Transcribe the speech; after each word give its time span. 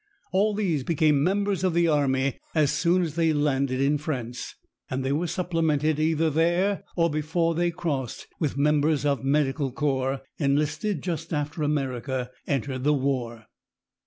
All 0.31 0.55
these 0.55 0.83
became 0.83 1.23
members 1.23 1.63
of 1.63 1.75
the 1.75 1.87
army 1.87 2.39
as 2.55 2.71
soon 2.71 3.03
as 3.03 3.13
they 3.13 3.33
landed 3.33 3.79
in 3.79 3.99
France, 3.99 4.55
and 4.89 5.05
they 5.05 5.11
were 5.11 5.27
supplemented, 5.27 5.99
either 5.99 6.31
there 6.31 6.83
or 6.95 7.07
before 7.07 7.53
they 7.53 7.69
crossed, 7.69 8.25
with 8.39 8.57
members 8.57 9.05
of 9.05 9.23
Medical 9.23 9.71
Corps, 9.71 10.21
enlisted 10.39 11.03
just 11.03 11.31
after 11.33 11.61
America 11.61 12.31
entered 12.47 12.83
the 12.83 12.95
war. 12.95 13.45